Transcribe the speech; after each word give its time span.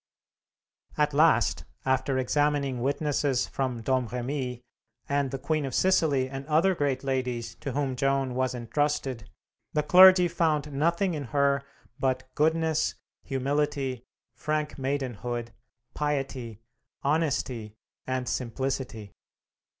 At 0.97 1.13
last, 1.13 1.63
after 1.85 2.17
examining 2.17 2.81
witnesses 2.81 3.45
from 3.47 3.83
Domremy, 3.83 4.63
and 5.07 5.29
the 5.29 5.37
Queen 5.37 5.63
of 5.63 5.75
Sicily 5.75 6.27
and 6.27 6.43
other 6.47 6.73
great 6.73 7.03
ladies 7.03 7.53
to 7.61 7.73
whom 7.73 7.95
Joan 7.95 8.33
was 8.33 8.55
intrusted, 8.55 9.29
the 9.73 9.83
clergy 9.83 10.27
found 10.27 10.73
nothing 10.73 11.13
in 11.13 11.25
her 11.25 11.61
but 11.99 12.23
"goodness, 12.33 12.95
humility, 13.21 14.03
frank 14.33 14.75
maidenhood, 14.79 15.53
piety, 15.93 16.61
honesty 17.03 17.75
and 18.07 18.27
simplicity." 18.27 19.13